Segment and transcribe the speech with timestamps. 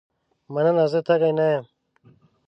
[0.53, 1.65] مننه زه تږې نه یم.